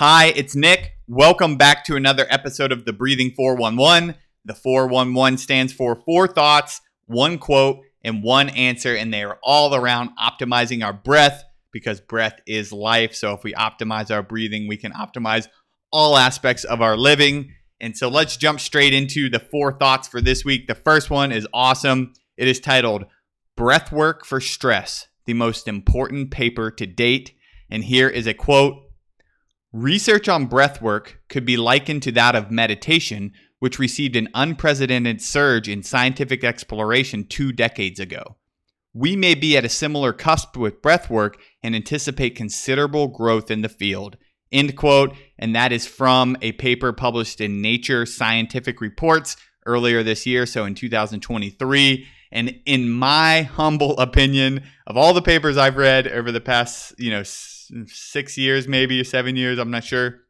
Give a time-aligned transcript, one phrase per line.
[0.00, 0.92] Hi, it's Nick.
[1.08, 4.14] Welcome back to another episode of the Breathing 411.
[4.46, 9.74] The 411 stands for four thoughts, one quote, and one answer, and they are all
[9.74, 13.14] around optimizing our breath because breath is life.
[13.14, 15.48] So if we optimize our breathing, we can optimize
[15.92, 17.52] all aspects of our living.
[17.78, 20.66] And so let's jump straight into the four thoughts for this week.
[20.66, 22.14] The first one is awesome.
[22.38, 23.04] It is titled
[23.54, 27.34] Breathwork for Stress, the most important paper to date.
[27.68, 28.86] And here is a quote
[29.72, 35.68] Research on breathwork could be likened to that of meditation, which received an unprecedented surge
[35.68, 38.36] in scientific exploration two decades ago.
[38.92, 43.68] We may be at a similar cusp with breathwork and anticipate considerable growth in the
[43.68, 44.16] field.
[44.50, 45.14] End quote.
[45.38, 50.64] And that is from a paper published in Nature Scientific Reports earlier this year, so
[50.64, 52.06] in 2023.
[52.32, 57.10] And in my humble opinion, of all the papers I've read over the past, you
[57.10, 60.20] know, six years, maybe seven years, I'm not sure,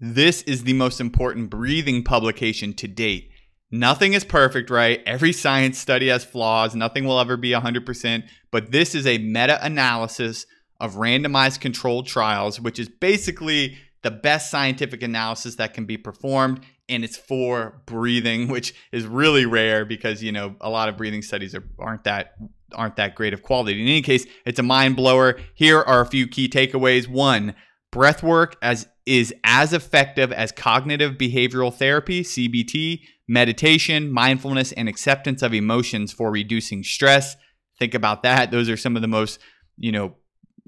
[0.00, 3.30] this is the most important breathing publication to date.
[3.70, 5.00] Nothing is perfect, right?
[5.06, 6.74] Every science study has flaws.
[6.74, 8.24] Nothing will ever be 100%.
[8.50, 10.44] But this is a meta analysis
[10.78, 16.60] of randomized controlled trials, which is basically the best scientific analysis that can be performed
[16.88, 21.22] and it's for breathing which is really rare because you know a lot of breathing
[21.22, 22.34] studies are, aren't that
[22.74, 23.80] aren't that great of quality.
[23.80, 25.38] In any case it's a mind blower.
[25.54, 27.06] Here are a few key takeaways.
[27.06, 27.54] One
[27.90, 35.42] breath work as is as effective as cognitive behavioral therapy cbt meditation mindfulness and acceptance
[35.42, 37.36] of emotions for reducing stress.
[37.78, 38.50] Think about that.
[38.50, 39.38] Those are some of the most
[39.76, 40.14] you know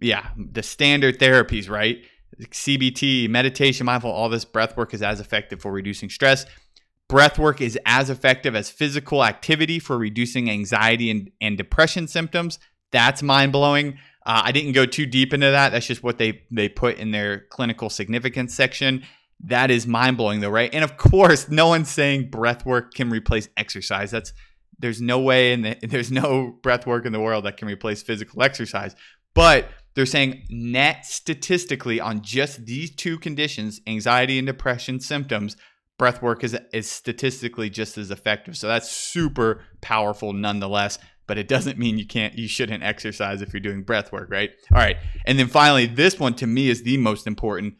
[0.01, 2.03] yeah, the standard therapies, right?
[2.41, 6.47] CBT, meditation, mindful, all this breath work is as effective for reducing stress.
[7.09, 12.59] Breath work is as effective as physical activity for reducing anxiety and, and depression symptoms.
[12.93, 13.99] That's mind blowing.
[14.27, 15.71] Uh, I didn't go too deep into that.
[15.71, 19.05] That's just what they they put in their clinical significance section.
[19.41, 20.73] That is mind blowing, though, right?
[20.73, 24.11] And of course, no one's saying breath work can replace exercise.
[24.11, 24.33] That's
[24.79, 28.03] there's no way and the, there's no breath work in the world that can replace
[28.03, 28.97] physical exercise.
[29.35, 35.57] But they're saying net statistically on just these two conditions, anxiety and depression symptoms,
[35.99, 38.57] breath work is, is statistically just as effective.
[38.57, 40.99] So that's super powerful nonetheless.
[41.27, 44.51] But it doesn't mean you can't, you shouldn't exercise if you're doing breath work, right?
[44.73, 44.99] All right.
[45.25, 47.75] And then finally, this one to me is the most important.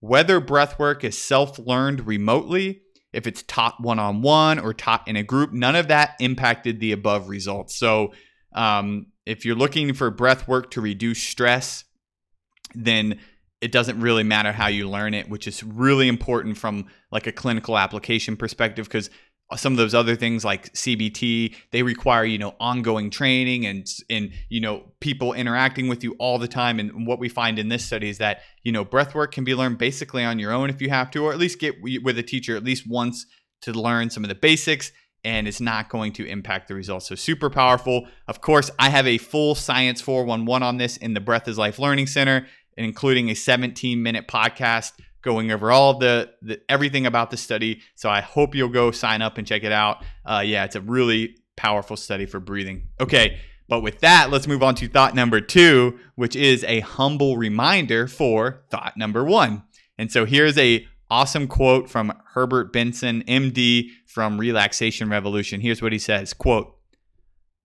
[0.00, 2.80] Whether breath work is self learned remotely,
[3.12, 6.80] if it's taught one on one or taught in a group, none of that impacted
[6.80, 7.78] the above results.
[7.78, 8.12] So
[8.54, 11.84] um, if you're looking for breath work to reduce stress,
[12.74, 13.18] then
[13.60, 17.32] it doesn't really matter how you learn it, which is really important from like a
[17.32, 19.10] clinical application perspective because
[19.56, 24.32] some of those other things like CBT, they require, you know, ongoing training and and
[24.48, 26.80] you know, people interacting with you all the time.
[26.80, 29.54] And what we find in this study is that, you know, breath work can be
[29.54, 32.24] learned basically on your own if you have to or at least get with a
[32.24, 33.26] teacher at least once
[33.62, 34.92] to learn some of the basics
[35.26, 37.08] and it's not going to impact the results.
[37.08, 38.06] So super powerful.
[38.28, 41.80] Of course, I have a full Science 411 on this in the Breath is Life
[41.80, 44.92] Learning Center, including a 17 minute podcast
[45.22, 47.80] going over all of the, the, everything about the study.
[47.96, 50.04] So I hope you'll go sign up and check it out.
[50.24, 52.86] Uh, yeah, it's a really powerful study for breathing.
[53.00, 53.40] Okay.
[53.68, 58.06] But with that, let's move on to thought number two, which is a humble reminder
[58.06, 59.64] for thought number one.
[59.98, 65.60] And so here's a awesome quote from Herbert Benson, MD from Relaxation Revolution.
[65.60, 66.72] Here's what he says, quote,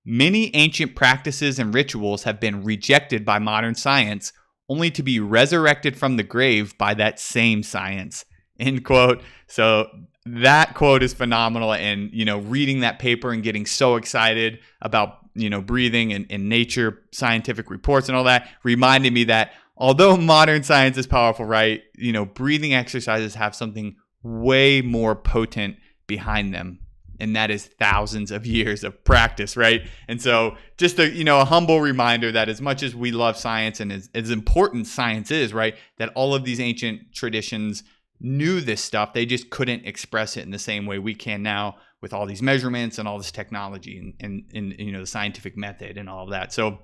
[0.04, 4.34] Many ancient practices and rituals have been rejected by modern science
[4.68, 8.26] only to be resurrected from the grave by that same science.
[8.60, 9.22] End quote.
[9.48, 9.88] So
[10.26, 15.18] that quote is phenomenal and you know reading that paper and getting so excited about
[15.34, 20.16] you know breathing and, and nature scientific reports and all that reminded me that although
[20.16, 21.82] modern science is powerful, right?
[21.98, 25.76] You know, breathing exercises have something way more potent
[26.06, 26.80] behind them.
[27.20, 29.82] And that is thousands of years of practice, right?
[30.08, 33.38] And so, just a you know a humble reminder that as much as we love
[33.38, 37.84] science and as, as important science is, right, that all of these ancient traditions
[38.20, 41.76] knew this stuff, they just couldn't express it in the same way we can now
[42.02, 45.56] with all these measurements and all this technology and, and, and you know the scientific
[45.56, 46.54] method and all of that.
[46.54, 46.80] So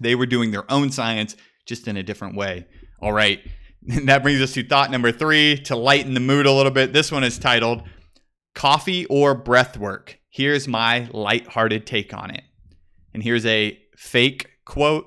[0.00, 1.36] they were doing their own science
[1.66, 2.66] just in a different way.
[3.00, 3.40] All right.
[3.88, 6.92] And that brings us to thought number three to lighten the mood a little bit.
[6.92, 7.82] This one is titled
[8.54, 10.18] Coffee or Breath Work.
[10.28, 12.44] Here's my lighthearted take on it.
[13.12, 15.06] And here's a fake quote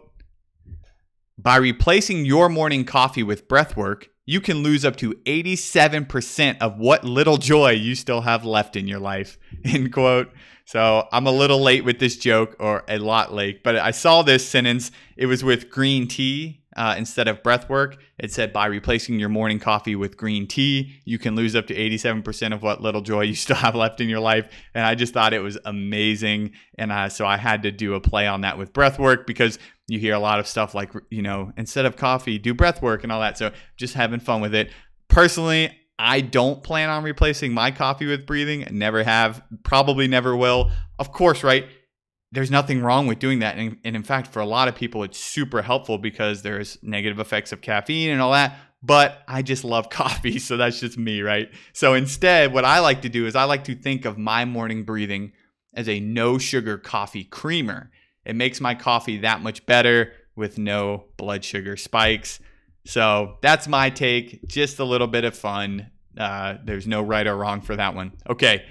[1.37, 6.77] By replacing your morning coffee with breath work, you can lose up to 87% of
[6.77, 9.37] what little joy you still have left in your life.
[9.65, 10.31] End quote.
[10.65, 14.23] So I'm a little late with this joke, or a lot late, but I saw
[14.23, 14.91] this sentence.
[15.15, 16.63] It was with green tea.
[16.75, 17.97] uh, instead of breath work.
[18.17, 21.75] It said by replacing your morning coffee with green tea, you can lose up to
[21.75, 24.49] 87% of what little joy you still have left in your life.
[24.73, 26.51] And I just thought it was amazing.
[26.77, 29.57] And uh, so I had to do a play on that with breath work because
[29.87, 33.03] you hear a lot of stuff like, you know, instead of coffee, do breath work
[33.03, 33.37] and all that.
[33.37, 34.71] So just having fun with it.
[35.07, 38.67] Personally, I don't plan on replacing my coffee with breathing.
[38.71, 40.71] Never have, probably never will.
[40.97, 41.67] Of course, right?
[42.35, 43.57] there's nothing wrong with doing that.
[43.57, 47.19] And, and, in fact, for a lot of people, it's super helpful because there's negative
[47.19, 48.57] effects of caffeine and all that.
[48.83, 50.37] But I just love coffee.
[50.37, 51.49] So that's just me, right?
[51.73, 54.83] So instead, what I like to do is I like to think of my morning
[54.83, 55.31] breathing
[55.73, 57.89] as a no sugar coffee creamer.
[58.25, 62.39] It makes my coffee that much better with no blood sugar spikes.
[62.85, 64.47] So that's my take.
[64.47, 65.91] Just a little bit of fun.
[66.17, 68.13] Uh, there's no right or wrong for that one.
[68.29, 68.65] Okay.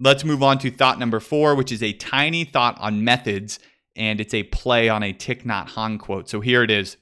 [0.00, 3.60] Let's move on to thought number four, which is a tiny thought on methods,
[3.94, 6.28] and it's a play on a Thich Nhat Hanh quote.
[6.28, 6.96] So here it is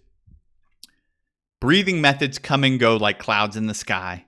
[1.60, 4.24] Breathing methods come and go like clouds in the sky.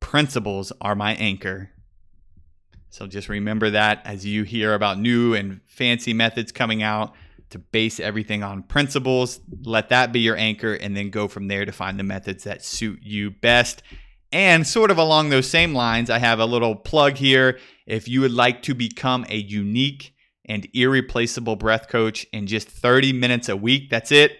[0.00, 1.70] Principles are my anchor.
[2.96, 7.12] So just remember that as you hear about new and fancy methods coming out
[7.50, 9.38] to base everything on principles.
[9.64, 12.64] Let that be your anchor and then go from there to find the methods that
[12.64, 13.82] suit you best.
[14.32, 17.58] And sort of along those same lines, I have a little plug here.
[17.84, 20.14] If you would like to become a unique
[20.46, 24.38] and irreplaceable breath coach in just 30 minutes a week, that's it.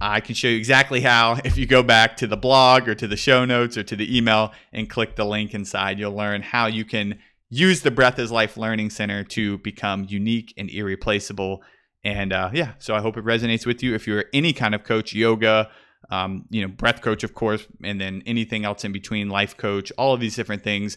[0.00, 1.40] I can show you exactly how.
[1.44, 4.16] If you go back to the blog or to the show notes or to the
[4.16, 8.32] email and click the link inside, you'll learn how you can use the Breath is
[8.32, 11.62] Life Learning Center to become unique and irreplaceable.
[12.04, 13.94] And uh, yeah, so I hope it resonates with you.
[13.94, 15.70] If you're any kind of coach, yoga,
[16.10, 19.92] um, you know, breath coach, of course, and then anything else in between, life coach,
[19.98, 20.96] all of these different things.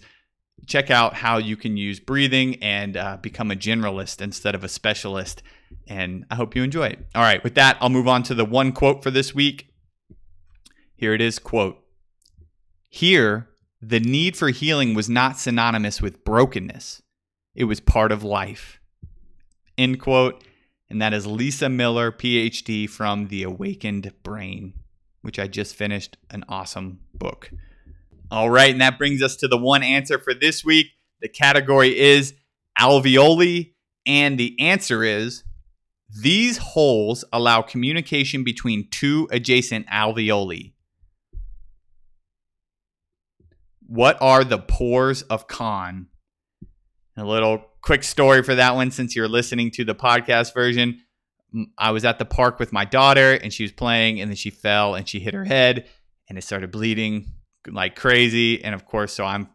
[0.68, 4.70] Check out how you can use breathing and uh, become a generalist instead of a
[4.70, 5.42] specialist.
[5.88, 7.00] And I hope you enjoy it.
[7.16, 9.74] All right, with that, I'll move on to the one quote for this week.
[10.96, 11.78] Here it is quote
[12.90, 13.49] Here,
[13.82, 17.02] the need for healing was not synonymous with brokenness,
[17.56, 18.80] it was part of life.
[19.78, 20.44] End quote.
[20.92, 24.74] And that is Lisa Miller, PhD, from The Awakened Brain
[25.22, 27.52] which I just finished an awesome book.
[28.32, 30.88] All right, and that brings us to the one answer for this week.
[31.22, 32.34] The category is
[32.80, 33.74] alveoli,
[34.06, 35.44] and the answer is
[36.22, 40.74] these holes allow communication between two adjacent alveoli.
[43.90, 46.10] What are the pores of Kohn?
[47.18, 51.02] A little quick story for that one since you're listening to the podcast version.
[51.76, 54.52] I was at the park with my daughter and she was playing and then she
[54.52, 55.88] fell and she hit her head
[56.30, 57.34] and it started bleeding
[57.68, 59.50] like crazy and of course so I'm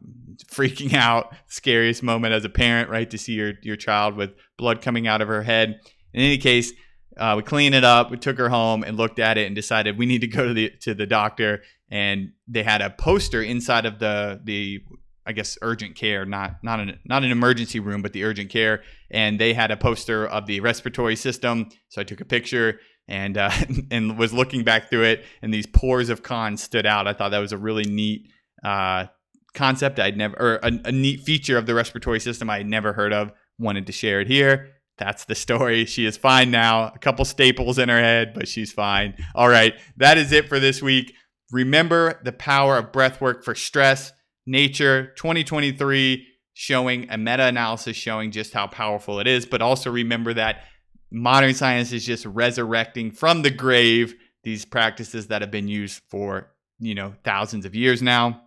[0.47, 4.83] freaking out scariest moment as a parent right to see your your child with blood
[4.83, 5.81] coming out of her head
[6.13, 6.73] in any case
[7.17, 9.97] uh, we cleaned it up we took her home and looked at it and decided
[9.97, 11.63] we need to go to the to the doctor
[11.95, 14.83] and they had a poster inside of the the
[15.25, 18.83] I guess urgent care, not not an not an emergency room, but the urgent care.
[19.13, 21.69] And they had a poster of the respiratory system.
[21.89, 23.53] So I took a picture and uh,
[23.93, 27.07] and was looking back through it, and these pores of Kohn stood out.
[27.07, 28.29] I thought that was a really neat
[28.65, 29.07] uh,
[29.55, 30.01] concept.
[30.01, 33.13] I'd never or a, a neat feature of the respiratory system I had never heard
[33.13, 33.31] of.
[33.57, 34.71] Wanted to share it here.
[34.99, 35.85] That's the story.
[35.85, 36.89] She is fine now.
[36.89, 39.15] A couple staples in her head, but she's fine.
[39.37, 41.15] All right, that is it for this week.
[41.55, 44.13] Remember the power of breath work for stress
[44.45, 49.47] Nature 2023 showing a meta analysis showing just how powerful it is.
[49.47, 50.65] But also remember that
[51.13, 56.51] modern science is just resurrecting from the grave these practices that have been used for,
[56.81, 58.43] you know, thousands of years now.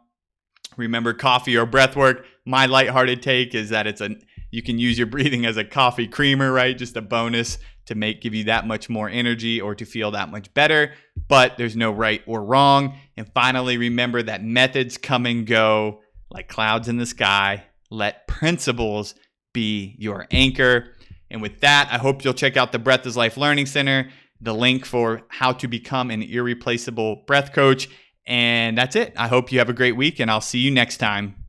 [0.76, 2.26] Remember coffee or breath work.
[2.46, 4.18] My lighthearted take is that it's a
[4.52, 6.78] you can use your breathing as a coffee creamer, right?
[6.78, 10.29] Just a bonus to make give you that much more energy or to feel that
[10.29, 10.94] much better,
[11.27, 12.98] but there's no right or wrong.
[13.17, 17.63] And finally, remember that methods come and go like clouds in the sky.
[17.89, 19.15] Let principles
[19.53, 20.94] be your anchor.
[21.29, 24.53] And with that, I hope you'll check out the Breath is Life Learning Center, the
[24.53, 27.89] link for how to become an irreplaceable breath coach.
[28.25, 29.13] And that's it.
[29.17, 31.47] I hope you have a great week, and I'll see you next time.